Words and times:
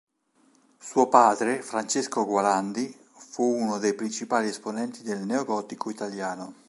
Suo 0.79 1.09
padre, 1.09 1.61
Francesco 1.61 2.25
Gualandi, 2.25 2.91
fu 3.11 3.43
uno 3.43 3.77
dei 3.77 3.93
principali 3.93 4.47
esponenti 4.47 5.03
del 5.03 5.27
neogotico 5.27 5.91
italiano. 5.91 6.55